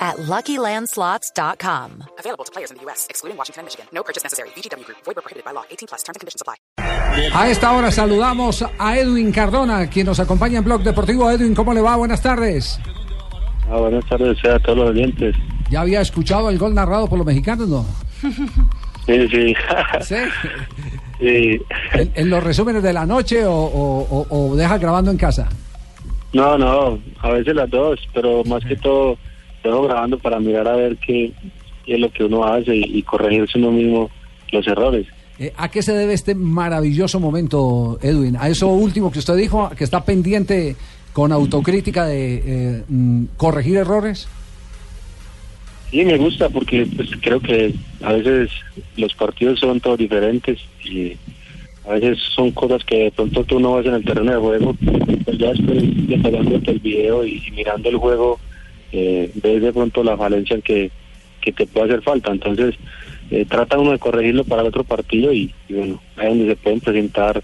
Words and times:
at 0.00 0.16
LuckyLandSlots.com. 0.16 1.90
Available 2.18 2.44
to 2.44 2.50
players 2.52 2.70
in 2.70 2.78
the 2.78 2.82
U.S., 2.84 3.06
excluding 3.10 3.36
Washington 3.36 3.60
and 3.60 3.66
Michigan. 3.66 3.86
No 3.92 4.02
purchase 4.02 4.22
necessary. 4.24 4.48
VGW 4.56 4.84
Group. 4.84 4.98
Void 5.04 5.16
where 5.16 5.22
prohibited 5.22 5.44
by 5.44 5.52
law. 5.52 5.64
18 5.70 5.86
plus. 5.88 6.02
Terms 6.02 6.16
and 6.16 6.20
conditions 6.20 6.40
apply. 6.42 6.56
A 7.34 7.48
esta 7.50 7.72
hora 7.72 7.90
saludamos 7.90 8.64
a 8.78 8.96
Edwin 8.98 9.30
Cardona, 9.32 9.88
quien 9.90 10.06
nos 10.06 10.18
acompaña 10.20 10.58
en 10.58 10.64
Blog 10.64 10.82
Deportivo. 10.82 11.30
Edwin, 11.30 11.54
¿cómo 11.54 11.74
le 11.74 11.80
va? 11.82 11.96
Buenas 11.96 12.22
tardes. 12.22 12.78
Ah, 13.70 13.76
buenas 13.76 14.04
tardes 14.06 14.42
a 14.44 14.58
todos 14.60 14.78
los 14.78 14.90
oyentes. 14.90 15.36
¿Ya 15.70 15.82
había 15.82 16.00
escuchado 16.00 16.48
el 16.50 16.58
gol 16.58 16.74
narrado 16.74 17.06
por 17.08 17.18
los 17.18 17.26
mexicanos, 17.26 17.68
no? 17.68 17.86
Sí, 19.06 19.26
sí. 19.28 19.54
¿Sí? 20.02 20.14
Sí. 21.18 21.60
¿En, 21.94 22.12
en 22.14 22.30
los 22.30 22.44
resúmenes 22.44 22.82
de 22.82 22.92
la 22.92 23.04
noche 23.06 23.44
o, 23.44 23.52
o- 23.52 24.06
o- 24.30 24.50
o 24.52 24.56
deja 24.56 24.78
grabando 24.78 25.10
en 25.10 25.16
casa? 25.16 25.48
No, 26.32 26.56
no, 26.56 26.98
a 27.20 27.30
veces 27.30 27.54
las 27.56 27.68
dos, 27.70 27.98
pero 28.14 28.44
más 28.44 28.62
que 28.64 28.76
todo 28.76 29.16
dejo 29.62 29.82
grabando 29.82 30.18
para 30.18 30.40
mirar 30.40 30.66
a 30.68 30.76
ver 30.76 30.96
qué, 30.96 31.32
qué 31.84 31.94
es 31.94 32.00
lo 32.00 32.10
que 32.10 32.24
uno 32.24 32.44
hace 32.44 32.76
y, 32.76 32.98
y 32.98 33.02
corregirse 33.02 33.58
uno 33.58 33.72
mismo 33.72 34.10
los 34.52 34.66
errores. 34.66 35.06
Eh, 35.38 35.52
¿A 35.56 35.70
qué 35.70 35.82
se 35.82 35.94
debe 35.94 36.12
este 36.12 36.34
maravilloso 36.34 37.18
momento, 37.18 37.98
Edwin? 38.02 38.36
¿A 38.36 38.48
eso 38.48 38.68
último 38.68 39.10
que 39.10 39.20
usted 39.20 39.36
dijo, 39.36 39.70
que 39.70 39.84
está 39.84 40.04
pendiente 40.04 40.76
con 41.12 41.32
autocrítica 41.32 42.04
de 42.04 42.42
eh, 42.44 42.84
mm, 42.86 43.24
corregir 43.36 43.78
errores? 43.78 44.28
Sí, 45.90 46.04
me 46.04 46.18
gusta 46.18 46.48
porque 46.50 46.86
pues, 46.94 47.08
creo 47.20 47.40
que 47.40 47.74
a 48.02 48.12
veces 48.12 48.50
los 48.96 49.14
partidos 49.14 49.58
son 49.58 49.80
todos 49.80 49.98
diferentes 49.98 50.58
y 50.84 51.16
a 51.88 51.94
veces 51.94 52.18
son 52.34 52.50
cosas 52.52 52.84
que 52.84 53.04
de 53.04 53.10
pronto 53.10 53.42
tú 53.44 53.58
no 53.58 53.76
ves 53.76 53.86
en 53.86 53.94
el 53.94 54.04
terreno 54.04 54.32
de 54.32 54.38
juego, 54.38 54.76
pues 55.24 55.38
ya 55.38 55.48
después 55.48 56.06
de 56.06 56.62
el 56.66 56.78
video 56.80 57.24
y, 57.24 57.42
y 57.46 57.50
mirando 57.52 57.88
el 57.88 57.96
juego, 57.96 58.38
eh, 58.92 59.30
ves 59.34 59.62
de 59.62 59.72
pronto 59.72 60.02
la 60.02 60.16
falencia 60.16 60.60
que, 60.60 60.90
que 61.40 61.52
te 61.52 61.66
puede 61.66 61.86
hacer 61.86 62.02
falta. 62.02 62.32
Entonces, 62.32 62.76
eh, 63.30 63.44
trata 63.48 63.78
uno 63.78 63.92
de 63.92 63.98
corregirlo 63.98 64.44
para 64.44 64.62
el 64.62 64.68
otro 64.68 64.84
partido 64.84 65.32
y, 65.32 65.52
bueno, 65.68 66.00
ahí 66.16 66.28
donde 66.28 66.46
se 66.46 66.56
pueden 66.56 66.80
presentar 66.80 67.42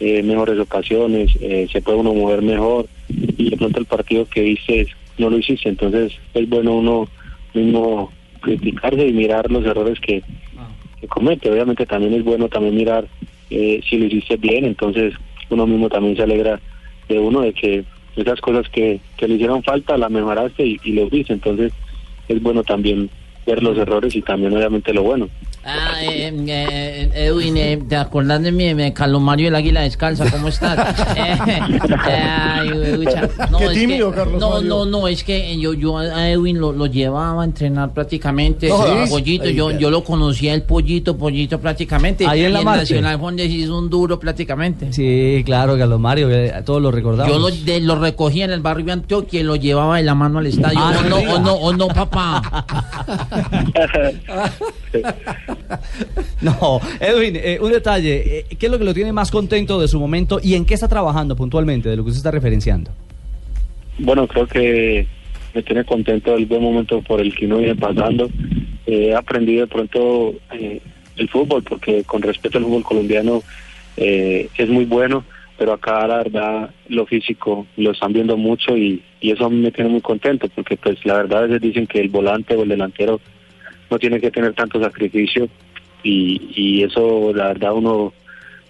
eh, 0.00 0.22
mejores 0.22 0.58
ocasiones, 0.58 1.32
eh, 1.40 1.68
se 1.70 1.82
puede 1.82 1.98
uno 1.98 2.14
mover 2.14 2.42
mejor 2.42 2.86
y 3.08 3.50
de 3.50 3.56
pronto 3.56 3.80
el 3.80 3.86
partido 3.86 4.26
que 4.26 4.42
viste 4.42 4.86
no 5.18 5.30
lo 5.30 5.38
hiciste. 5.38 5.68
Entonces, 5.68 6.12
es 6.34 6.48
bueno 6.48 6.76
uno 6.76 7.08
mismo 7.52 8.12
criticarse 8.40 9.06
y 9.06 9.12
mirar 9.12 9.50
los 9.50 9.66
errores 9.66 9.98
que, 10.00 10.22
que 11.00 11.08
comete. 11.08 11.50
Obviamente 11.50 11.86
también 11.86 12.14
es 12.14 12.24
bueno 12.24 12.48
también 12.48 12.76
mirar 12.76 13.06
eh, 13.50 13.80
si 13.88 13.98
lo 13.98 14.06
hiciste 14.06 14.36
bien, 14.36 14.64
entonces 14.64 15.14
uno 15.50 15.66
mismo 15.66 15.88
también 15.88 16.16
se 16.16 16.22
alegra 16.22 16.60
de 17.08 17.18
uno 17.18 17.40
de 17.40 17.52
que 17.52 17.84
esas 18.18 18.40
cosas 18.40 18.68
que, 18.68 19.00
que 19.16 19.28
le 19.28 19.34
hicieron 19.34 19.62
falta 19.62 19.96
las 19.96 20.10
mejoraste 20.10 20.64
y, 20.64 20.80
y 20.84 20.92
lo 20.92 21.08
viste. 21.08 21.32
Entonces 21.32 21.72
es 22.28 22.42
bueno 22.42 22.62
también 22.64 23.10
ver 23.46 23.62
los 23.62 23.78
errores 23.78 24.14
y 24.14 24.22
también 24.22 24.54
obviamente 24.54 24.92
lo 24.92 25.02
bueno. 25.02 25.28
Ah, 25.64 25.97
eh, 26.00 26.32
eh, 26.48 27.10
Edwin, 27.14 27.56
eh, 27.56 27.82
¿te 27.88 27.96
acordás 27.96 28.42
de 28.42 28.52
mi 28.52 28.72
de 28.74 28.92
Carlos 28.92 29.20
Mario 29.20 29.48
el 29.48 29.54
Águila 29.54 29.80
Descalza? 29.82 30.30
¿Cómo 30.30 30.48
estás? 30.48 30.78
Eh, 31.18 31.38
ay, 32.10 32.68
Edwicha, 32.68 33.28
no, 33.50 33.58
Qué 33.58 33.64
es 33.66 33.72
tímido, 33.72 34.10
que- 34.10 34.16
Carlos 34.18 34.40
no, 34.40 34.50
Mario. 34.50 34.68
no, 34.68 34.84
no, 34.86 35.08
es 35.08 35.24
que 35.24 35.58
yo, 35.58 35.74
yo 35.74 35.98
a 35.98 36.30
Edwin 36.30 36.58
lo, 36.60 36.72
lo 36.72 36.86
llevaba 36.86 37.42
a 37.42 37.44
entrenar 37.44 37.92
prácticamente. 37.92 38.68
No 38.68 38.78
pollito, 39.08 39.44
Ay, 39.44 39.54
yo, 39.54 39.70
yo 39.72 39.90
lo 39.90 40.04
conocía 40.04 40.54
el 40.54 40.62
pollito, 40.62 41.16
pollito 41.16 41.58
prácticamente. 41.60 42.26
Ahí 42.26 42.44
en 42.44 42.52
la 42.52 42.62
y 42.62 42.64
Marte. 42.64 42.80
Nacional 42.82 43.18
Fondes 43.18 43.50
hizo 43.50 43.76
un 43.78 43.90
duro 43.90 44.18
prácticamente. 44.20 44.92
Sí, 44.92 45.42
claro, 45.44 45.76
Carlos 45.78 46.00
Mario, 46.00 46.30
eh, 46.30 46.52
todos 46.64 46.80
lo 46.80 46.90
recordamos. 46.90 47.32
Yo 47.32 47.38
lo, 47.38 47.50
de- 47.50 47.80
lo 47.80 47.98
recogía 47.98 48.44
en 48.44 48.52
el 48.52 48.60
barrio 48.60 48.86
de 48.86 48.92
Antioquia 48.92 49.40
y 49.40 49.42
lo 49.42 49.56
llevaba 49.56 49.96
de 49.98 50.02
la 50.04 50.14
mano 50.14 50.38
al 50.38 50.46
estadio. 50.46 50.78
Ah, 50.80 50.94
o 51.04 51.08
no 51.08 51.16
o 51.16 51.38
no, 51.40 51.52
o 51.54 51.72
no, 51.72 51.88
papá. 51.88 52.42
No, 56.40 56.80
Edwin, 57.00 57.36
eh, 57.36 57.58
un 57.60 57.72
detalle. 57.72 58.38
eh, 58.38 58.44
¿Qué 58.58 58.66
es 58.66 58.72
lo 58.72 58.78
que 58.78 58.84
lo 58.84 58.94
tiene 58.94 59.12
más 59.12 59.30
contento 59.30 59.80
de 59.80 59.88
su 59.88 59.98
momento 59.98 60.40
y 60.42 60.54
en 60.54 60.64
qué 60.64 60.74
está 60.74 60.88
trabajando 60.88 61.34
puntualmente, 61.34 61.88
de 61.88 61.96
lo 61.96 62.04
que 62.04 62.10
usted 62.10 62.20
está 62.20 62.30
referenciando? 62.30 62.90
Bueno, 63.98 64.26
creo 64.28 64.46
que 64.46 65.06
me 65.54 65.62
tiene 65.62 65.84
contento 65.84 66.36
el 66.36 66.46
buen 66.46 66.62
momento 66.62 67.02
por 67.02 67.20
el 67.20 67.34
que 67.34 67.46
uno 67.46 67.58
viene 67.58 67.74
pasando. 67.74 68.30
Eh, 68.86 69.08
he 69.08 69.14
aprendido 69.14 69.62
de 69.62 69.66
pronto 69.66 70.34
eh, 70.52 70.80
el 71.16 71.28
fútbol, 71.28 71.62
porque 71.64 72.04
con 72.04 72.22
respecto 72.22 72.58
al 72.58 72.64
fútbol 72.64 72.84
colombiano 72.84 73.42
es 73.96 74.68
muy 74.68 74.84
bueno, 74.84 75.24
pero 75.58 75.72
acá 75.72 76.06
la 76.06 76.18
verdad 76.18 76.70
lo 76.88 77.04
físico 77.04 77.66
lo 77.76 77.90
están 77.90 78.12
viendo 78.12 78.36
mucho 78.36 78.76
y, 78.76 79.02
eso 79.20 79.46
a 79.46 79.50
me 79.50 79.72
tiene 79.72 79.90
muy 79.90 80.00
contento, 80.00 80.48
porque 80.54 80.76
pues 80.76 81.04
la 81.04 81.14
verdad 81.14 81.40
a 81.40 81.46
veces 81.46 81.60
dicen 81.60 81.88
que 81.88 81.98
el 81.98 82.08
volante 82.08 82.54
o 82.54 82.62
el 82.62 82.68
delantero 82.68 83.20
no 83.90 83.98
tiene 83.98 84.20
que 84.20 84.30
tener 84.30 84.54
tanto 84.54 84.80
sacrificio 84.80 85.48
y, 86.08 86.50
y 86.54 86.82
eso 86.82 87.32
la 87.34 87.48
verdad 87.48 87.74
uno 87.74 88.12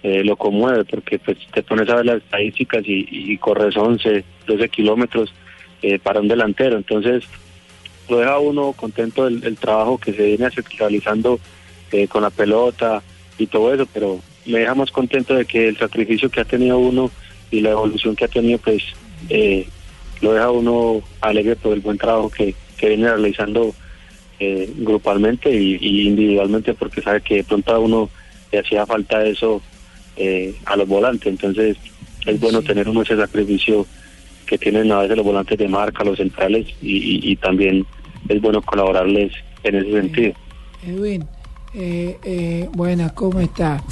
eh, 0.03 0.23
lo 0.23 0.35
conmueve 0.35 0.83
porque 0.85 1.19
pues 1.19 1.37
te 1.53 1.63
pones 1.63 1.89
a 1.89 1.95
ver 1.95 2.05
las 2.05 2.17
estadísticas 2.17 2.83
y, 2.85 3.07
y 3.09 3.37
corres 3.37 3.75
11, 3.77 4.23
12 4.45 4.69
kilómetros 4.69 5.33
eh, 5.81 5.99
para 5.99 6.19
un 6.19 6.27
delantero. 6.27 6.77
Entonces 6.77 7.23
lo 8.09 8.17
deja 8.17 8.39
uno 8.39 8.73
contento 8.73 9.27
el, 9.27 9.43
el 9.43 9.57
trabajo 9.57 9.97
que 9.97 10.13
se 10.13 10.25
viene 10.25 10.49
realizando 10.77 11.39
eh, 11.91 12.07
con 12.07 12.23
la 12.23 12.29
pelota 12.29 13.01
y 13.37 13.47
todo 13.47 13.73
eso, 13.73 13.87
pero 13.93 14.19
me 14.45 14.59
deja 14.59 14.75
más 14.75 14.91
contento 14.91 15.35
de 15.35 15.45
que 15.45 15.69
el 15.69 15.77
sacrificio 15.77 16.29
que 16.29 16.41
ha 16.41 16.45
tenido 16.45 16.77
uno 16.77 17.09
y 17.51 17.61
la 17.61 17.71
evolución 17.71 18.15
que 18.15 18.25
ha 18.25 18.29
tenido 18.29 18.57
pues 18.59 18.83
lo 20.21 20.33
deja 20.33 20.51
uno 20.51 21.01
alegre 21.21 21.55
por 21.55 21.73
el 21.73 21.79
buen 21.79 21.97
trabajo 21.97 22.29
que, 22.29 22.53
que 22.77 22.89
viene 22.89 23.07
realizando 23.07 23.73
eh, 24.39 24.69
grupalmente 24.77 25.51
y, 25.51 25.77
y 25.81 26.07
individualmente 26.07 26.73
porque 26.73 27.01
sabe 27.01 27.21
que 27.21 27.35
de 27.35 27.43
pronto 27.43 27.73
a 27.73 27.79
uno 27.79 28.09
le 28.51 28.59
hacía 28.59 28.85
falta 28.85 29.23
eso 29.25 29.61
eh, 30.15 30.55
a 30.65 30.75
los 30.75 30.87
volantes. 30.87 31.27
Entonces 31.27 31.77
es 32.25 32.39
bueno 32.39 32.61
tener 32.61 32.87
uno 32.89 33.01
ese 33.01 33.15
sacrificio 33.17 33.85
que 34.45 34.57
tienen 34.57 34.91
a 34.91 34.99
veces 35.01 35.15
los 35.17 35.25
volantes 35.25 35.57
de 35.57 35.67
marca, 35.67 36.03
los 36.03 36.17
centrales 36.17 36.67
y, 36.81 36.97
y- 36.97 37.31
y 37.31 37.35
también 37.35 37.85
es 38.27 38.41
bueno 38.41 38.61
colaborarles 38.61 39.31
en 39.63 39.75
ese 39.75 39.91
sentido. 39.91 40.33
Edwin, 40.85 41.25
eh, 41.75 42.17
eh, 42.23 42.69
buenas, 42.73 43.11
¿cómo 43.13 43.39
está? 43.39 43.83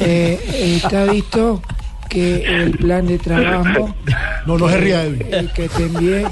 Eh, 0.00 0.38
eh, 0.52 0.76
¿Está 0.76 1.06
visto 1.06 1.60
que 2.08 2.64
el 2.64 2.72
plan 2.72 3.06
de 3.06 3.18
trabajo 3.18 3.94
No, 4.46 4.58
no 4.58 4.68
se 4.68 4.78
ría, 4.78 5.04
Edwin. 5.04 5.22
eh, 5.30 5.48
que 5.54 5.68
te 5.68 5.84
envié 5.86 6.26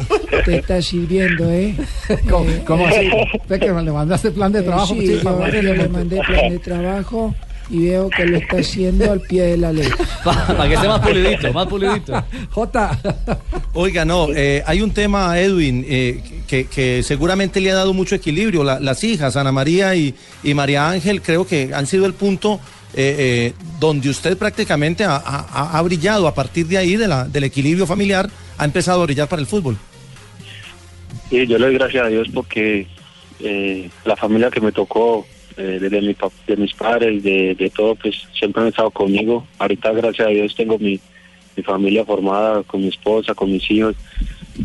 te 0.45 0.57
está 0.59 0.81
sirviendo, 0.83 1.51
eh? 1.51 1.75
¿Cómo, 2.31 2.49
Eh, 2.49 2.63
cómo 2.67 2.87
así? 2.87 3.09
¿Usted 3.41 3.61
que 3.61 3.67
le 3.73 3.93
mandaste 3.93 4.31
plan 4.31 4.53
de 4.53 4.61
eh, 4.61 4.63
trabajo? 4.63 4.95
sí, 4.95 5.07
Sí, 5.07 5.21
yo 5.63 5.75
le 5.75 5.89
mandé 5.89 6.21
plan 6.27 6.49
de 6.51 6.59
trabajo 6.59 7.35
y 7.71 7.87
veo 7.87 8.09
que 8.11 8.25
lo 8.27 8.37
está 8.39 8.59
haciendo 8.59 9.11
al 9.11 9.21
pie 9.21 9.43
de 9.43 9.57
la 9.57 9.73
ley. 9.73 9.89
Para 10.25 10.69
que 10.69 10.75
esté 10.75 10.89
más 10.89 11.01
pulidito, 11.01 11.53
más 11.53 11.67
pulidito. 11.67 12.25
Jota, 12.51 12.99
Oiga, 13.75 14.05
no, 14.05 14.29
eh, 14.35 14.63
hay 14.67 14.83
un 14.83 14.91
tema, 14.93 15.39
Edwin, 15.39 15.85
eh, 15.89 16.23
que, 16.47 16.67
que 16.67 17.03
seguramente 17.03 17.61
le 17.61 17.71
ha 17.71 17.75
dado 17.75 17.95
mucho 17.95 18.15
equilibrio. 18.15 18.63
La- 18.65 18.81
las 18.81 19.03
hijas, 19.05 19.37
Ana 19.37 19.53
María 19.53 19.95
y, 19.95 20.15
y 20.43 20.55
María 20.55 20.89
Ángel, 20.91 21.23
creo 21.23 21.47
que 21.47 21.71
han 21.75 21.87
sido 21.87 22.05
el 22.07 22.13
punto 22.15 22.61
eh, 22.95 23.17
eh, 23.19 23.53
donde 23.81 24.11
usted 24.11 24.37
prácticamente 24.37 25.05
ha, 25.05 25.17
ha- 25.17 25.79
ha 25.79 25.83
brillado. 25.83 26.27
A 26.29 26.35
partir 26.35 26.67
de 26.67 26.77
ahí, 26.77 26.97
de 26.97 27.09
la, 27.09 27.25
del 27.25 27.45
equilibrio 27.45 27.87
familiar, 27.87 28.29
ha 28.59 28.65
empezado 28.67 29.01
a 29.01 29.07
brillar 29.07 29.29
para 29.29 29.41
el 29.41 29.47
fútbol. 29.49 29.79
Y 31.31 31.47
yo 31.47 31.59
le 31.59 31.67
doy 31.67 31.75
gracias 31.75 32.05
a 32.05 32.09
Dios 32.09 32.29
porque 32.35 32.87
eh, 33.41 33.89
la 34.05 34.17
familia 34.17 34.51
que 34.51 34.61
me 34.61 34.73
tocó, 34.73 35.27
eh, 35.57 35.79
desde 35.81 36.01
mi, 36.01 36.17
de 36.47 36.57
mis 36.57 36.75
padres, 36.75 37.23
de, 37.23 37.55
de 37.55 37.71
todo, 37.71 37.95
pues 37.95 38.27
siempre 38.33 38.63
han 38.63 38.69
estado 38.69 38.91
conmigo. 38.91 39.47
Ahorita, 39.59 39.93
gracias 39.93 40.27
a 40.29 40.31
Dios, 40.31 40.55
tengo 40.55 40.79
mi, 40.79 41.01
mi 41.57 41.63
familia 41.63 42.05
formada 42.05 42.63
con 42.63 42.83
mi 42.83 42.89
esposa, 42.89 43.35
con 43.35 43.51
mis 43.51 43.71
hijos. 43.71 43.97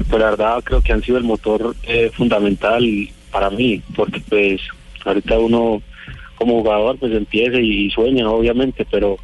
Pues 0.10 0.22
la 0.22 0.32
verdad 0.32 0.64
creo 0.64 0.82
que 0.82 0.94
han 0.94 1.04
sido 1.04 1.18
el 1.18 1.24
motor 1.24 1.76
eh, 1.84 2.12
fundamental 2.14 2.84
para 3.32 3.50
mí, 3.50 3.82
porque 3.96 4.22
pues 4.28 4.62
ahorita 5.06 5.40
uno 5.40 5.82
como 6.36 6.62
jugador 6.62 6.98
pues 6.98 7.14
empieza 7.14 7.60
y 7.60 7.90
sueña, 7.92 8.30
obviamente, 8.30 8.86
pero 8.90 9.18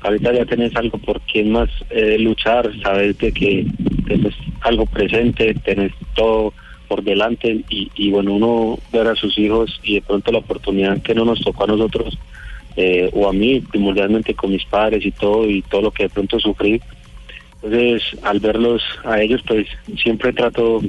ahorita 0.00 0.32
ya 0.32 0.44
tenés 0.44 0.74
algo 0.76 0.98
por 0.98 1.20
quien 1.22 1.52
más 1.52 1.68
eh, 1.90 2.18
luchar, 2.18 2.70
sabes 2.82 3.16
de 3.18 3.32
que 3.32 3.66
tenés 4.06 4.34
algo 4.62 4.86
presente, 4.86 5.54
tenés 5.54 5.92
todo 6.14 6.52
por 6.88 7.02
delante 7.02 7.64
y, 7.68 7.90
y 7.94 8.10
bueno, 8.10 8.34
uno 8.34 8.78
ver 8.92 9.06
a 9.08 9.16
sus 9.16 9.38
hijos 9.38 9.80
y 9.82 9.94
de 9.94 10.02
pronto 10.02 10.32
la 10.32 10.38
oportunidad 10.38 11.02
que 11.02 11.14
no 11.14 11.24
nos 11.24 11.40
tocó 11.40 11.64
a 11.64 11.68
nosotros 11.68 12.18
eh, 12.76 13.10
o 13.14 13.28
a 13.28 13.32
mí 13.32 13.60
primordialmente 13.60 14.34
con 14.34 14.50
mis 14.50 14.64
padres 14.64 15.04
y 15.04 15.10
todo 15.10 15.48
y 15.48 15.62
todo 15.62 15.82
lo 15.82 15.90
que 15.90 16.04
de 16.04 16.08
pronto 16.10 16.38
sufrí. 16.38 16.80
Entonces, 17.62 18.02
al 18.22 18.38
verlos 18.38 18.82
a 19.04 19.20
ellos, 19.20 19.42
pues 19.46 19.66
siempre 20.02 20.32
trato 20.32 20.80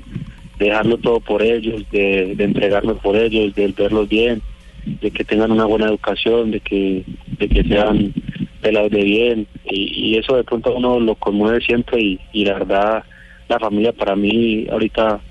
de 0.60 0.66
dejarlo 0.66 0.98
todo 0.98 1.20
por 1.22 1.42
ellos, 1.42 1.90
de, 1.92 2.36
de 2.36 2.44
entregarme 2.44 2.94
por 2.96 3.16
ellos, 3.16 3.56
de 3.56 3.68
verlos 3.68 4.10
bien, 4.10 4.42
de 4.86 5.12
que 5.12 5.24
tengan 5.24 5.52
una 5.52 5.66
buena 5.66 5.88
educación, 5.88 6.52
de 6.52 6.60
que, 6.60 7.04
de 7.40 7.48
que 7.48 7.64
sean 7.64 8.14
pelados 8.62 8.92
de 8.92 9.04
bien. 9.04 9.48
Y, 9.70 10.10
y 10.10 10.18
eso 10.18 10.36
de 10.36 10.44
pronto 10.44 10.76
uno 10.76 11.00
lo 11.00 11.16
conmueve 11.16 11.62
siempre 11.62 12.02
y, 12.02 12.20
y 12.34 12.46
la 12.46 12.56
verdad, 12.56 13.04
la 13.48 13.60
familia 13.60 13.94
para 13.94 14.16
mí 14.16 14.68
ahorita 14.70 15.22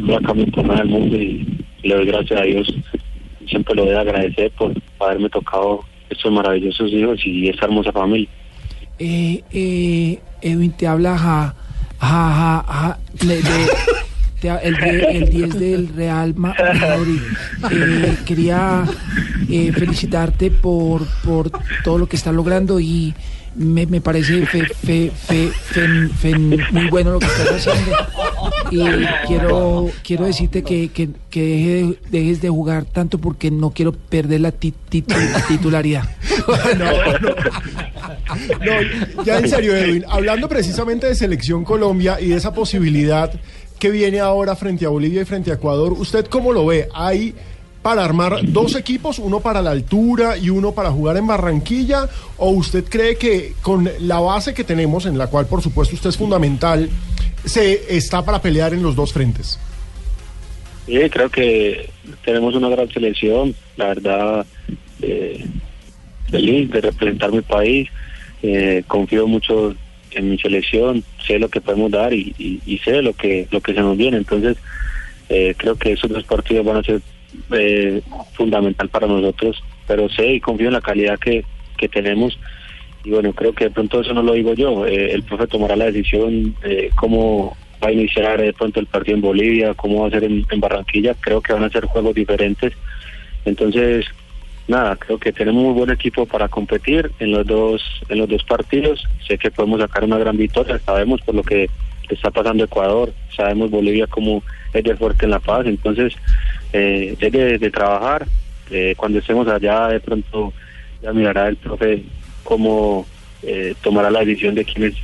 no 0.00 0.18
la 0.20 0.26
cambio 0.26 0.46
por 0.46 0.64
nada 0.64 0.80
del 0.80 0.88
mundo 0.88 1.16
y 1.16 1.46
le 1.82 1.94
doy 1.94 2.06
gracias 2.06 2.40
a 2.40 2.44
Dios. 2.44 2.74
Siempre 3.48 3.74
lo 3.74 3.84
voy 3.84 3.94
a 3.94 4.00
agradecer 4.00 4.50
por 4.52 4.72
haberme 5.00 5.28
tocado 5.30 5.80
estos 6.08 6.32
maravillosos 6.32 6.90
hijos 6.92 7.20
y 7.24 7.48
esta 7.48 7.66
hermosa 7.66 7.92
familia. 7.92 8.28
Eh, 8.98 9.42
eh, 9.52 10.18
Edwin, 10.42 10.72
te 10.72 10.86
habla 10.86 11.16
ja, 11.16 11.54
ja, 11.98 12.06
ja, 12.08 12.64
ja, 12.68 12.98
de- 13.26 13.36
de- 13.36 13.42
te 14.40 14.48
el, 14.48 14.76
el 14.82 15.28
10 15.30 15.58
del 15.58 15.88
Real 15.88 16.34
Ma- 16.36 16.54
Madrid. 16.80 17.20
Eh, 17.70 18.16
quería 18.24 18.84
eh, 19.48 19.72
felicitarte 19.72 20.50
por, 20.50 21.06
por 21.24 21.50
todo 21.84 21.98
lo 21.98 22.08
que 22.08 22.16
estás 22.16 22.34
logrando 22.34 22.80
y 22.80 23.14
me, 23.56 23.84
me 23.86 24.00
parece 24.00 24.46
fe- 24.46 24.64
fe- 24.66 25.10
fe- 25.10 25.50
fen- 25.50 26.10
fen- 26.10 26.60
muy 26.72 26.88
bueno 26.88 27.10
lo 27.12 27.18
que 27.18 27.26
estás 27.26 27.66
haciendo. 27.66 27.96
Y 28.70 28.78
quiero, 29.26 29.90
quiero 30.04 30.24
decirte 30.24 30.62
que, 30.62 30.88
que, 30.88 31.08
que 31.30 31.42
deje 31.42 31.68
de- 31.68 31.98
dejes 32.10 32.40
de 32.40 32.48
jugar 32.48 32.84
tanto 32.84 33.18
porque 33.18 33.50
no 33.50 33.70
quiero 33.70 33.92
perder 33.92 34.40
la 34.42 34.52
ti- 34.52 34.72
titu- 34.90 35.46
titularidad. 35.48 36.04
No, 38.64 39.24
ya 39.24 39.38
en 39.38 39.48
serio, 39.48 39.74
Edwin, 39.76 40.04
hablando 40.08 40.48
precisamente 40.48 41.06
de 41.06 41.14
Selección 41.14 41.64
Colombia 41.64 42.18
y 42.20 42.28
de 42.28 42.36
esa 42.36 42.52
posibilidad 42.54 43.32
que 43.80 43.90
viene 43.90 44.20
ahora 44.20 44.54
frente 44.54 44.86
a 44.86 44.90
Bolivia 44.90 45.22
y 45.22 45.24
frente 45.24 45.50
a 45.50 45.54
Ecuador, 45.54 45.94
¿usted 45.94 46.26
cómo 46.26 46.52
lo 46.52 46.66
ve? 46.66 46.88
¿Hay 46.94 47.34
para 47.82 48.04
armar 48.04 48.40
dos 48.42 48.76
equipos, 48.76 49.18
uno 49.18 49.40
para 49.40 49.62
la 49.62 49.70
altura 49.70 50.36
y 50.36 50.50
uno 50.50 50.72
para 50.72 50.90
jugar 50.90 51.16
en 51.16 51.26
Barranquilla? 51.26 52.08
¿O 52.36 52.50
usted 52.50 52.84
cree 52.84 53.16
que 53.16 53.54
con 53.62 53.88
la 54.00 54.20
base 54.20 54.52
que 54.54 54.64
tenemos, 54.64 55.06
en 55.06 55.16
la 55.16 55.28
cual 55.28 55.46
por 55.46 55.62
supuesto 55.62 55.96
usted 55.96 56.10
es 56.10 56.18
fundamental, 56.18 56.90
se 57.44 57.96
está 57.96 58.22
para 58.22 58.42
pelear 58.42 58.74
en 58.74 58.82
los 58.82 58.94
dos 58.94 59.12
frentes? 59.14 59.58
Sí, 60.86 60.98
creo 61.10 61.30
que 61.30 61.88
tenemos 62.24 62.54
una 62.54 62.68
gran 62.68 62.88
selección, 62.90 63.54
la 63.76 63.86
verdad, 63.86 64.46
eh, 65.00 65.46
feliz 66.30 66.70
de 66.70 66.80
representar 66.82 67.32
mi 67.32 67.40
país, 67.40 67.88
eh, 68.42 68.84
confío 68.86 69.26
mucho 69.26 69.74
en 70.12 70.30
mi 70.30 70.38
selección, 70.38 71.04
sé 71.26 71.38
lo 71.38 71.48
que 71.48 71.60
podemos 71.60 71.90
dar 71.90 72.12
y, 72.12 72.34
y- 72.38 72.60
y 72.66 72.78
sé 72.78 73.02
lo 73.02 73.14
que 73.14 73.46
lo 73.50 73.60
que 73.60 73.74
se 73.74 73.80
nos 73.80 73.96
viene, 73.96 74.16
entonces 74.18 74.56
eh, 75.28 75.54
creo 75.56 75.76
que 75.76 75.92
esos 75.92 76.10
dos 76.10 76.24
partidos 76.24 76.64
van 76.66 76.78
a 76.78 76.82
ser 76.82 77.00
eh, 77.52 78.02
fundamental 78.34 78.88
para 78.88 79.06
nosotros, 79.06 79.62
pero 79.86 80.08
sé 80.08 80.26
y 80.34 80.40
confío 80.40 80.66
en 80.68 80.72
la 80.74 80.80
calidad 80.80 81.18
que, 81.18 81.44
que 81.76 81.88
tenemos. 81.88 82.38
Y 83.04 83.10
bueno, 83.10 83.32
creo 83.32 83.52
que 83.54 83.64
de 83.64 83.70
pronto 83.70 84.00
eso 84.00 84.12
no 84.12 84.22
lo 84.22 84.32
digo 84.34 84.54
yo, 84.54 84.86
eh, 84.86 85.12
el 85.12 85.22
profe 85.22 85.46
tomará 85.46 85.76
la 85.76 85.86
decisión 85.86 86.54
eh, 86.62 86.90
cómo 86.96 87.56
va 87.82 87.88
a 87.88 87.92
iniciar 87.92 88.40
de 88.42 88.52
pronto 88.52 88.78
el 88.80 88.86
partido 88.88 89.14
en 89.16 89.22
Bolivia, 89.22 89.74
cómo 89.74 90.02
va 90.02 90.08
a 90.08 90.10
ser 90.10 90.24
en, 90.24 90.44
en 90.50 90.60
Barranquilla, 90.60 91.14
creo 91.18 91.40
que 91.40 91.52
van 91.54 91.64
a 91.64 91.70
ser 91.70 91.86
juegos 91.86 92.14
diferentes, 92.14 92.72
entonces 93.46 94.04
nada, 94.70 94.96
creo 94.96 95.18
que 95.18 95.32
tenemos 95.32 95.64
un 95.64 95.74
buen 95.74 95.90
equipo 95.90 96.24
para 96.24 96.48
competir 96.48 97.10
en 97.18 97.32
los 97.32 97.46
dos 97.46 97.82
en 98.08 98.18
los 98.18 98.28
dos 98.28 98.42
partidos, 98.44 99.06
sé 99.26 99.36
que 99.36 99.50
podemos 99.50 99.80
sacar 99.80 100.04
una 100.04 100.18
gran 100.18 100.36
victoria, 100.36 100.78
sabemos 100.78 101.20
por 101.22 101.34
lo 101.34 101.42
que 101.42 101.68
está 102.08 102.30
pasando 102.30 102.64
Ecuador, 102.64 103.12
sabemos 103.36 103.70
Bolivia 103.70 104.06
como 104.06 104.42
es 104.72 104.84
de 104.84 104.96
fuerte 104.96 105.24
en 105.24 105.32
La 105.32 105.40
Paz, 105.40 105.66
entonces 105.66 106.14
eh, 106.72 107.16
es 107.18 107.32
de, 107.60 107.70
trabajar, 107.70 108.26
eh, 108.70 108.94
cuando 108.96 109.18
estemos 109.18 109.46
allá 109.48 109.88
de 109.88 110.00
pronto 110.00 110.52
ya 111.02 111.12
mirará 111.12 111.48
el 111.48 111.56
profe 111.56 112.02
cómo 112.44 113.06
eh, 113.42 113.74
tomará 113.82 114.10
la 114.10 114.20
decisión 114.20 114.54
de 114.54 114.64
quién 114.64 114.84
es, 114.84 114.94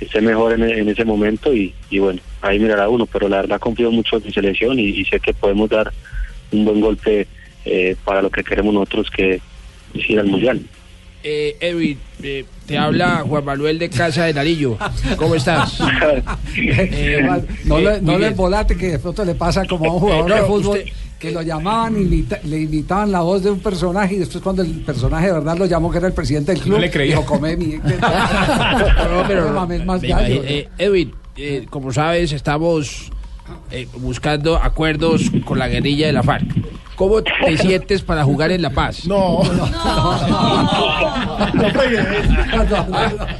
esté 0.00 0.20
mejor 0.20 0.52
en, 0.52 0.88
ese 0.88 1.04
momento 1.04 1.54
y, 1.54 1.72
y 1.90 1.98
bueno, 1.98 2.20
ahí 2.42 2.58
mirará 2.58 2.88
uno, 2.88 3.06
pero 3.06 3.28
la 3.28 3.38
verdad 3.42 3.60
confío 3.60 3.90
mucho 3.90 4.16
en 4.16 4.24
mi 4.24 4.32
selección 4.32 4.78
y 4.78 5.04
sé 5.04 5.20
que 5.20 5.32
podemos 5.32 5.70
dar 5.70 5.92
un 6.52 6.64
buen 6.64 6.80
golpe 6.80 7.26
eh, 7.64 7.96
para 8.04 8.22
lo 8.22 8.30
que 8.30 8.42
queremos 8.44 8.72
nosotros 8.74 9.10
que 9.10 9.34
es 9.94 10.10
ir 10.10 10.18
al 10.18 10.26
Mundial. 10.26 10.60
Eh, 11.26 11.56
Edwin, 11.60 11.98
eh, 12.22 12.44
te 12.66 12.76
habla 12.76 13.24
Juan 13.26 13.44
Manuel 13.46 13.78
de 13.78 13.88
Casa 13.88 14.24
de 14.26 14.34
Narillo. 14.34 14.76
¿Cómo 15.16 15.34
estás? 15.34 15.78
Eh, 16.56 17.20
no 17.64 17.78
eh, 17.78 17.82
le, 17.82 18.00
no 18.02 18.18
le 18.18 18.30
volate 18.30 18.76
que 18.76 18.92
de 18.92 18.98
pronto 18.98 19.24
le 19.24 19.34
pasa 19.34 19.64
como 19.66 19.90
a 19.90 19.94
un 19.94 20.00
jugador 20.00 20.28
No, 20.30 20.34
de 20.36 20.42
fútbol 20.42 20.78
usted- 20.78 20.92
que 21.18 21.30
lo 21.30 21.40
llamaban, 21.42 21.94
imita- 21.96 22.40
le 22.44 22.60
imitaban 22.60 23.10
la 23.10 23.20
voz 23.22 23.42
de 23.42 23.50
un 23.50 23.58
personaje 23.60 24.14
y 24.14 24.18
después 24.18 24.42
cuando 24.44 24.60
el 24.62 24.70
personaje 24.82 25.26
de 25.28 25.32
verdad 25.32 25.56
lo 25.56 25.64
llamó 25.66 25.90
que 25.90 25.98
era 25.98 26.06
el 26.08 26.12
presidente 26.12 26.52
del 26.52 26.60
club, 26.60 26.74
No 26.74 26.80
le 26.80 26.90
creía. 26.90 27.16
dijo, 27.16 27.24
come 27.26 27.56
mi... 27.56 27.66
No, 27.82 29.24
pero- 29.26 29.46
No 29.48 29.52
mames 29.54 29.84
más 29.86 30.02
gallo. 30.02 30.34
imagino- 30.34 30.42
eh, 30.44 30.68
Edwin, 30.78 31.12
eh, 31.36 31.66
como 31.70 31.92
sabes, 31.92 32.32
estamos 32.32 33.10
eh, 33.70 33.88
buscando 33.98 34.56
acuerdos 34.56 35.30
con 35.44 35.58
la 35.58 35.68
guerrilla 35.68 36.06
de 36.08 36.12
la 36.12 36.22
FARC. 36.22 36.46
¿Cómo 36.96 37.22
te 37.22 37.56
sientes 37.58 38.02
para 38.02 38.22
jugar 38.24 38.52
en 38.52 38.62
La 38.62 38.70
Paz? 38.70 39.06
No, 39.06 39.42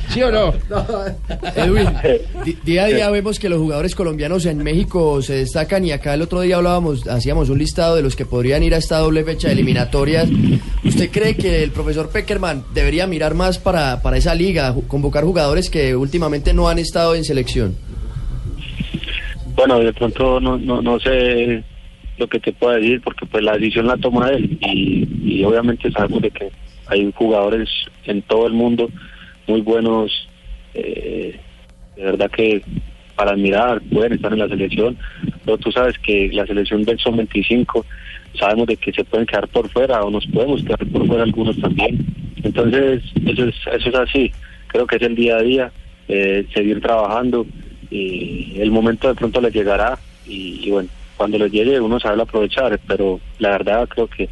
¿Sí 0.08 0.22
o 0.22 0.30
no? 0.30 0.52
Edwin, 1.54 1.88
día 2.64 2.84
a 2.84 2.86
día 2.86 3.10
vemos 3.10 3.38
que 3.38 3.48
los 3.48 3.60
jugadores 3.60 3.94
colombianos 3.94 4.46
en 4.46 4.58
México 4.58 5.22
se 5.22 5.34
destacan 5.36 5.84
y 5.84 5.92
acá 5.92 6.14
el 6.14 6.22
otro 6.22 6.40
día 6.40 6.56
hablábamos, 6.56 7.06
hacíamos 7.06 7.48
un 7.48 7.58
listado 7.58 7.94
de 7.96 8.02
los 8.02 8.16
que 8.16 8.26
podrían 8.26 8.62
ir 8.62 8.74
a 8.74 8.78
esta 8.78 8.98
doble 8.98 9.22
fecha 9.24 9.48
de 9.48 9.54
eliminatorias. 9.54 10.28
¿Usted 10.84 11.10
cree 11.10 11.36
que 11.36 11.62
el 11.62 11.70
profesor 11.70 12.08
Peckerman 12.08 12.64
debería 12.74 13.06
mirar 13.06 13.34
más 13.34 13.58
para, 13.58 14.02
para 14.02 14.16
esa 14.16 14.34
liga, 14.34 14.74
convocar 14.88 15.24
jugadores 15.24 15.70
que 15.70 15.94
últimamente 15.94 16.52
no 16.52 16.68
han 16.68 16.78
estado 16.80 17.14
en 17.14 17.24
selección? 17.24 17.76
Bueno, 19.54 19.78
de 19.78 19.92
pronto 19.92 20.40
no, 20.40 20.58
no, 20.58 20.82
no 20.82 20.98
sé 20.98 21.62
lo 22.18 22.28
que 22.28 22.40
te 22.40 22.52
puedo 22.52 22.74
decir 22.74 23.00
porque 23.02 23.26
pues 23.26 23.42
la 23.42 23.54
decisión 23.54 23.86
la 23.86 23.96
toma 23.96 24.30
él. 24.30 24.58
Y, 24.60 25.42
obviamente 25.44 25.90
sabemos 25.90 26.22
de 26.22 26.30
que 26.30 26.50
hay 26.86 27.10
jugadores 27.14 27.68
en 28.04 28.22
todo 28.22 28.46
el 28.46 28.52
mundo 28.52 28.88
muy 29.46 29.60
buenos, 29.60 30.28
eh, 30.74 31.38
de 31.96 32.02
verdad 32.02 32.30
que 32.30 32.62
para 33.14 33.32
admirar, 33.32 33.80
pueden 33.92 34.14
estar 34.14 34.32
en 34.32 34.40
la 34.40 34.48
selección, 34.48 34.96
pero 35.44 35.56
tú 35.58 35.70
sabes 35.70 35.96
que 35.98 36.30
la 36.32 36.46
selección 36.46 36.82
del 36.82 36.98
son 36.98 37.16
25, 37.16 37.84
sabemos 38.38 38.66
de 38.66 38.76
que 38.76 38.92
se 38.92 39.04
pueden 39.04 39.26
quedar 39.26 39.46
por 39.48 39.68
fuera 39.68 40.02
o 40.02 40.10
nos 40.10 40.26
podemos 40.26 40.62
quedar 40.64 40.84
por 40.86 41.06
fuera 41.06 41.22
algunos 41.22 41.56
también. 41.60 42.04
Entonces, 42.42 43.02
eso 43.24 43.44
es, 43.44 43.54
eso 43.72 43.88
es 43.88 43.94
así, 43.94 44.32
creo 44.66 44.86
que 44.86 44.96
es 44.96 45.02
el 45.02 45.14
día 45.14 45.36
a 45.36 45.42
día, 45.42 45.72
eh, 46.08 46.44
seguir 46.52 46.80
trabajando 46.80 47.46
y 47.88 48.56
el 48.58 48.72
momento 48.72 49.06
de 49.06 49.14
pronto 49.14 49.40
le 49.40 49.50
llegará 49.50 49.96
y 50.26 50.68
bueno, 50.70 50.88
cuando 51.16 51.38
le 51.38 51.50
llegue 51.50 51.80
uno 51.80 52.00
sabe 52.00 52.22
aprovechar, 52.22 52.78
pero 52.86 53.20
la 53.38 53.50
verdad 53.50 53.88
creo 53.88 54.06
que 54.08 54.28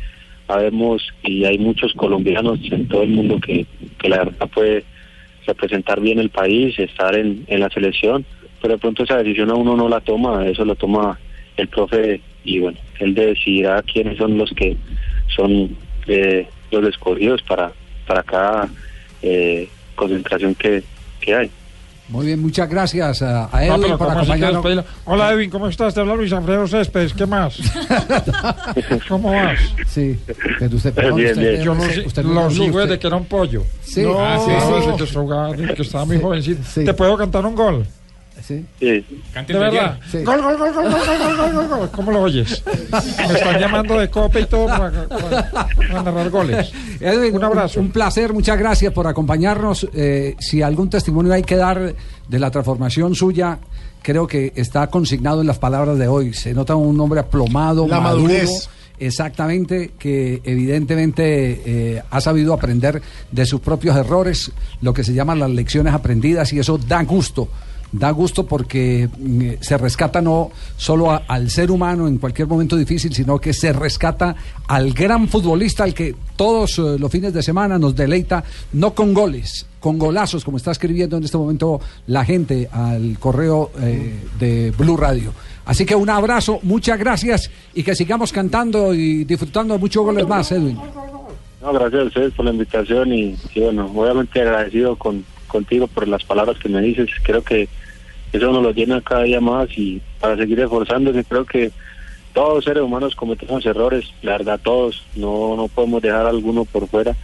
sabemos 0.47 1.03
y 1.23 1.45
hay 1.45 1.59
muchos 1.59 1.93
colombianos 1.95 2.59
en 2.71 2.89
todo 2.89 3.03
el 3.03 3.11
mundo 3.11 3.39
que, 3.41 3.67
que 3.99 4.09
la 4.09 4.19
verdad 4.19 4.49
puede 4.53 4.85
representar 5.47 6.01
bien 6.01 6.19
el 6.19 6.31
país, 6.31 6.79
estar 6.79 7.15
en, 7.17 7.45
en 7.47 7.61
la 7.61 7.71
selección, 7.71 8.25
pero 8.61 8.75
de 8.75 8.81
pronto 8.81 9.03
esa 9.03 9.19
decisión 9.19 9.51
a 9.51 9.55
uno 9.55 9.77
no 9.77 9.89
la 9.89 10.01
toma, 10.01 10.47
eso 10.47 10.65
lo 10.65 10.75
toma 10.75 11.19
el 11.57 11.69
profe 11.69 12.21
y 12.45 12.59
bueno, 12.59 12.79
él 12.99 13.15
decidirá 13.15 13.83
quiénes 13.83 14.19
son 14.19 14.37
los 14.39 14.51
que 14.53 14.77
son 15.35 15.77
eh, 16.07 16.47
los 16.71 16.89
escogidos 16.89 17.43
para, 17.43 17.73
para 18.07 18.23
cada 18.23 18.69
eh, 19.23 19.69
concentración 19.95 20.55
que, 20.55 20.83
que 21.21 21.35
hay. 21.35 21.51
Muy 22.09 22.27
bien, 22.27 22.43
muchas 22.43 22.69
gracias 22.69 23.23
a, 23.23 23.45
a 23.47 23.49
No, 23.53 23.59
Edwin 23.77 23.83
pero 23.83 23.99
por 23.99 24.07
¿cómo 24.09 24.19
así 24.21 24.27
que 24.33 24.33
acompañarnos. 24.45 24.65
despedirlo? 24.65 24.85
Hola 25.07 25.33
Edwin, 25.33 25.51
¿cómo 25.51 25.69
estás? 25.69 25.95
Te 25.95 26.01
habla 26.01 26.15
Luis 26.15 26.33
Alfredo 26.33 26.67
Céspedes, 26.69 27.15
¿qué 27.15 27.25
más? 27.27 27.57
¿Cómo 29.09 29.31
vas? 29.33 29.59
Sí, 29.87 30.19
pero 30.59 30.77
usted, 30.77 30.93
perdón, 30.93 31.17
Bien, 31.17 31.31
usted- 31.31 31.51
bien. 31.53 31.63
Yo 31.63 31.75
lo, 31.75 31.83
usted- 31.83 32.07
usted 32.07 32.23
no 32.25 32.35
lo 32.35 32.51
sigo 32.51 32.81
desde 32.81 32.99
que 32.99 33.07
era 33.07 33.17
un 33.17 33.25
pollo. 33.25 33.65
Sí, 33.83 34.03
No. 34.03 34.17
ah, 34.21 34.39
sí, 34.39 34.51
sí. 34.51 34.75
desde 34.75 34.97
que, 34.97 35.05
estaba, 35.05 35.53
desde 35.53 35.75
que 35.75 35.83
estaba 35.83 36.05
muy 36.05 36.21
jovencito. 36.21 36.63
Sí. 36.71 36.85
¿Te 36.85 36.93
puedo 36.95 37.17
cantar 37.17 37.47
un 37.47 37.55
gol? 37.55 37.87
Sí. 38.47 38.65
Sí. 38.81 39.05
¿De 39.47 39.59
verdad? 39.59 39.99
Sí. 40.11 40.19
Gol, 40.25 40.43
gol, 40.43 40.57
gol, 40.59 40.73
gol, 40.73 40.85
gol, 40.91 40.93
gol, 40.93 41.37
gol, 41.37 41.53
gol, 41.55 41.69
gol. 41.79 41.91
¿Cómo 41.93 42.11
lo 42.13 42.23
oyes? 42.23 42.63
Me 43.29 43.35
están 43.35 43.61
llamando 43.61 43.99
de 43.99 44.09
copa 44.11 44.41
y 44.41 44.47
todo 44.47 44.67
para, 44.67 45.07
para- 45.09 45.51
para 45.51 46.03
narrar 46.03 46.31
goles. 46.31 46.73
Edwin, 47.01 47.37
Un 47.37 47.45
abrazo. 47.45 47.81
Un, 47.81 47.91
placer, 47.91 48.33
muchas 48.33 48.59
gracias 48.59 48.93
por 48.93 49.07
acompañarnos. 49.07 49.87
Eh, 49.95 50.35
si 50.41 50.61
algún 50.63 50.91
testimonio 50.91 51.33
hay 51.33 51.43
que 51.43 51.57
dar 51.57 51.95
de 52.29 52.39
la 52.39 52.51
transformación 52.51 53.15
suya, 53.15 53.59
creo 54.03 54.27
que 54.27 54.53
está 54.57 54.89
consignado 54.89 55.41
en 55.43 55.47
las 55.47 55.59
palabras 55.59 55.97
de 55.99 56.09
hoy. 56.09 56.33
Se 56.35 56.53
nota 56.53 56.75
un 56.75 56.99
hombre 57.01 57.21
aplomado, 57.21 57.87
La 57.87 58.01
maduro, 58.01 58.25
madurez. 58.25 58.69
exactamente 58.99 59.93
que 59.99 60.41
evidentemente 60.45 61.63
eh, 61.97 62.03
ha 62.11 62.21
sabido 62.21 62.55
aprender 62.55 63.01
de 63.31 63.47
sus 63.47 63.61
propios 63.61 63.97
errores, 63.97 64.51
lo 64.81 64.93
que 64.93 65.05
se 65.05 65.13
llaman 65.15 65.39
las 65.39 65.51
lecciones 65.51 65.95
aprendidas 65.95 66.53
y 66.53 66.59
eso 66.59 66.79
da 66.79 67.03
gusto. 67.05 67.49
Da 67.93 68.11
gusto 68.11 68.47
porque 68.47 69.07
mm, 69.19 69.61
se 69.61 69.77
rescata 69.77 70.23
no 70.23 70.51
solo 70.79 71.11
a- 71.11 71.25
al 71.29 71.51
ser 71.51 71.71
humano 71.71 72.09
en 72.09 72.17
cualquier 72.17 72.49
momento 72.49 72.75
difícil, 72.77 73.13
sino 73.15 73.39
que 73.39 73.53
se 73.53 73.73
rescata 73.75 74.35
al 74.67 74.93
gran 74.95 75.29
futbolista, 75.29 75.85
al 75.85 75.93
que 75.93 76.15
todos 76.37 76.79
eh, 76.79 76.97
los 76.99 77.11
fines 77.13 77.35
de 77.35 77.43
semana 77.43 77.79
nos 77.79 77.95
deleita, 77.95 78.45
no 78.73 78.95
con 78.95 79.13
goles, 79.13 79.67
con 79.79 79.99
golazos, 79.99 80.43
como 80.43 80.57
está 80.57 80.71
escribiendo 80.71 81.19
en 81.19 81.25
este 81.25 81.37
momento 81.37 81.81
la 82.07 82.25
gente 82.25 82.67
al 82.73 83.19
correo 83.19 83.71
eh, 83.81 84.19
de 84.41 84.71
Blue 84.71 84.97
Radio. 84.97 85.35
Así 85.67 85.85
que 85.85 85.95
un 85.95 86.09
abrazo, 86.09 86.61
muchas 86.63 86.99
gracias 86.99 87.51
y 87.75 87.83
que 87.83 87.95
sigamos 87.95 88.33
cantando 88.33 88.95
y 88.95 89.25
disfrutando 89.25 89.75
de 89.75 89.81
muchos 89.81 90.03
goles 90.03 90.27
más, 90.27 90.51
Edwin. 90.51 90.79
No, 91.61 91.73
gracias 91.75 92.01
a 92.03 92.05
ustedes 92.07 92.33
por 92.33 92.47
la 92.47 92.51
invitación 92.53 93.13
y, 93.13 93.37
y 93.55 93.61
bueno, 93.61 93.93
obviamente 93.95 94.41
agradecido 94.41 94.97
con, 94.97 95.25
contigo 95.47 95.87
por 95.87 96.09
las 96.09 96.25
palabras 96.25 96.57
que 96.59 96.69
me 96.71 96.81
dices. 96.81 97.09
Creo 97.23 97.45
que 97.45 97.69
eso 98.33 98.51
nos 98.51 98.63
lo 98.63 98.73
llena 98.73 99.01
cada 99.01 99.25
día 99.25 99.41
más 99.41 99.69
y 99.77 100.01
para 100.21 100.37
seguir 100.37 100.61
esforzándose, 100.61 101.25
creo 101.25 101.45
que 101.45 101.71
todos 102.33 102.55
los 102.55 102.65
seres 102.65 102.83
humanos 102.83 103.15
cometemos 103.15 103.65
errores, 103.67 104.11
la 104.23 104.33
verdad 104.33 104.61
todos, 104.63 105.05
no, 105.15 105.55
no 105.57 105.69
podemos 105.69 106.01
dejar 106.01 106.27
a 106.27 106.31
alguno 106.31 106.65
por 106.65 106.89
fuera 106.89 107.15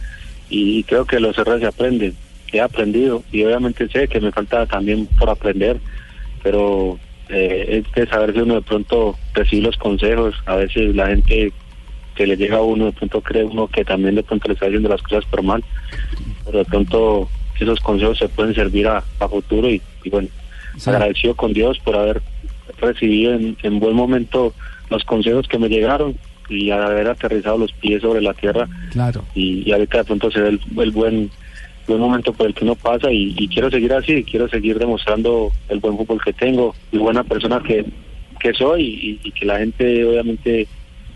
y 0.49 0.83
creo 0.83 1.05
que 1.05 1.19
los 1.19 1.37
errores 1.37 1.61
se 1.61 1.67
aprenden, 1.67 2.15
he 2.51 2.61
aprendido 2.61 3.23
y 3.31 3.43
obviamente 3.43 3.87
sé 3.89 4.07
que 4.07 4.21
me 4.21 4.31
falta 4.31 4.65
también 4.67 5.07
por 5.17 5.29
aprender, 5.29 5.79
pero 6.43 6.99
eh, 7.29 7.83
es 7.83 7.91
de 7.93 8.07
saber 8.07 8.33
si 8.33 8.39
uno 8.39 8.55
de 8.55 8.61
pronto 8.61 9.15
recibe 9.33 9.63
los 9.63 9.77
consejos, 9.77 10.35
a 10.45 10.55
veces 10.55 10.95
la 10.95 11.07
gente 11.07 11.51
que 12.15 12.27
le 12.27 12.37
llega 12.37 12.57
a 12.57 12.61
uno, 12.61 12.85
de 12.85 12.91
pronto 12.91 13.21
cree 13.21 13.43
uno 13.45 13.67
que 13.67 13.85
también 13.85 14.15
de 14.15 14.23
pronto 14.23 14.47
le 14.47 14.53
está 14.53 14.67
haciendo 14.67 14.89
las 14.89 15.01
cosas 15.01 15.25
por 15.25 15.41
mal, 15.41 15.63
pero 16.45 16.59
de 16.59 16.65
pronto 16.65 17.29
esos 17.59 17.79
consejos 17.79 18.17
se 18.17 18.29
pueden 18.29 18.53
servir 18.53 18.87
a, 18.87 19.03
a 19.19 19.27
futuro 19.27 19.69
y, 19.69 19.81
y 20.03 20.09
bueno, 20.09 20.27
Sí. 20.77 20.89
agradecido 20.89 21.35
con 21.35 21.53
Dios 21.53 21.79
por 21.79 21.95
haber 21.95 22.21
recibido 22.79 23.33
en, 23.33 23.57
en 23.63 23.79
buen 23.79 23.95
momento 23.95 24.53
los 24.89 25.03
consejos 25.03 25.47
que 25.47 25.57
me 25.59 25.69
llegaron 25.69 26.15
y 26.49 26.71
haber 26.71 27.07
aterrizado 27.07 27.57
los 27.57 27.71
pies 27.73 28.01
sobre 28.01 28.21
la 28.21 28.33
tierra 28.33 28.67
Claro. 28.91 29.23
y, 29.35 29.67
y 29.67 29.71
ahorita 29.71 29.99
de 29.99 30.03
pronto 30.05 30.31
se 30.31 30.39
ve 30.41 30.49
el, 30.49 30.59
el 30.79 30.91
buen 30.91 31.29
buen 31.87 31.99
momento 32.01 32.33
por 32.33 32.45
el 32.47 32.53
que 32.53 32.63
uno 32.65 32.75
pasa 32.75 33.11
y, 33.11 33.33
y 33.37 33.47
quiero 33.47 33.71
seguir 33.71 33.91
así, 33.93 34.23
quiero 34.23 34.47
seguir 34.47 34.77
demostrando 34.77 35.51
el 35.69 35.79
buen 35.79 35.97
fútbol 35.97 36.21
que 36.23 36.33
tengo 36.33 36.75
y 36.91 36.97
buena 36.99 37.23
persona 37.23 37.61
que, 37.65 37.83
que 38.39 38.53
soy 38.53 38.83
y, 39.23 39.27
y 39.27 39.31
que 39.31 39.45
la 39.45 39.57
gente 39.57 40.05
obviamente 40.05 40.67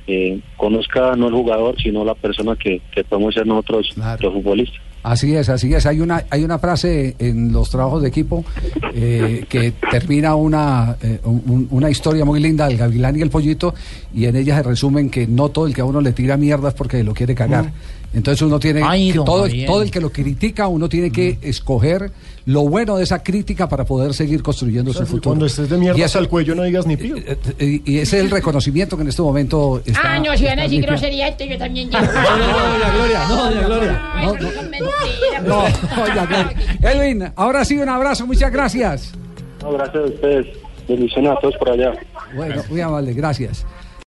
eh, 0.07 0.39
conozca 0.57 1.15
no 1.15 1.27
el 1.27 1.33
jugador 1.33 1.79
sino 1.81 2.03
la 2.03 2.15
persona 2.15 2.55
que, 2.55 2.81
que 2.91 3.03
podemos 3.03 3.33
ser 3.35 3.45
nosotros 3.47 3.93
los 4.23 4.33
futbolistas. 4.33 4.81
Así 5.03 5.35
es, 5.35 5.49
así 5.49 5.73
es. 5.73 5.85
Hay 5.85 5.99
una, 5.99 6.23
hay 6.29 6.43
una 6.45 6.57
frase 6.59 7.15
en 7.19 7.51
los 7.51 7.69
trabajos 7.69 8.01
de 8.01 8.07
equipo 8.07 8.45
eh, 8.93 9.45
que 9.49 9.73
termina 9.91 10.35
una, 10.35 10.95
eh, 11.01 11.19
un- 11.25 11.67
una 11.71 11.89
historia 11.89 12.23
muy 12.23 12.39
linda 12.39 12.67
del 12.67 12.77
gavilán 12.77 13.17
y 13.17 13.21
el 13.21 13.29
pollito 13.29 13.73
y 14.13 14.25
en 14.25 14.35
ella 14.37 14.55
se 14.57 14.63
resumen 14.63 15.09
que 15.09 15.27
no 15.27 15.49
todo 15.49 15.67
el 15.67 15.73
que 15.75 15.81
a 15.81 15.85
uno 15.85 15.99
le 15.99 16.13
tira 16.13 16.37
mierda 16.37 16.69
es 16.69 16.73
porque 16.73 17.03
lo 17.03 17.13
quiere 17.13 17.35
cagar. 17.35 17.71
Entonces 18.13 18.41
uno 18.43 18.59
tiene 18.59 18.81
Ay, 18.83 19.11
que 19.11 19.19
todo, 19.19 19.43
Javier. 19.43 19.65
todo 19.67 19.81
el 19.81 19.89
que 19.89 19.99
lo 19.99 20.11
critica, 20.11 20.67
uno 20.67 20.87
tiene 20.87 21.11
que 21.11 21.39
escoger 21.41 22.11
lo 22.45 22.61
bueno 22.67 22.97
de 22.97 23.03
esa 23.05 23.23
crítica 23.23 23.67
para 23.69 23.85
poder 23.85 24.13
seguir 24.13 24.43
construyendo 24.43 24.93
su 24.93 24.99
futuro. 25.05 25.21
Cuando 25.31 25.45
estés 25.47 25.69
de 25.69 25.77
mierda 25.77 25.97
Y 25.97 26.03
hasta 26.03 26.19
el 26.19 26.27
cuello 26.27 26.53
no 26.53 26.63
digas 26.63 26.85
ni 26.85 26.95
pío. 26.97 27.15
y, 27.17 27.81
y 27.91 27.97
ese 27.99 28.17
es 28.19 28.23
el 28.25 28.29
reconocimiento 28.29 28.95
que 28.97 29.01
en 29.03 29.09
este 29.09 29.21
momento 29.21 29.81
está. 29.85 29.99
Ah, 30.15 30.19
no, 30.19 30.37
si 30.37 30.43
van 30.45 30.59
a 30.59 30.63
decir 30.63 30.81
grosería, 30.85 31.27
esto 31.29 31.43
yo 31.45 31.57
también 31.57 31.89
llevo. 31.89 32.03
No, 32.05 32.11
doña 32.11 32.91
Gloria, 32.93 33.27
no, 33.27 33.35
doña 33.49 33.61
Gloria. 33.67 34.01
No, 34.21 34.29
son 34.51 34.69
mentiras. 34.69 35.43
No, 35.45 36.05
doña 36.05 36.25
Gloria. 36.25 36.53
Edwin, 36.81 37.31
ahora 37.35 37.65
sí 37.65 37.77
un 37.77 37.89
abrazo, 37.89 38.27
muchas 38.27 38.51
gracias. 38.51 39.11
No, 39.61 39.71
gracias 39.71 39.95
a 39.95 40.05
ustedes, 40.07 40.47
bendiciones 40.87 41.31
a 41.31 41.39
todos 41.39 41.55
por 41.57 41.69
allá. 41.71 41.93
Bueno, 42.35 42.61
muy 42.69 42.81
amable, 42.81 43.13
gracias. 43.13 43.65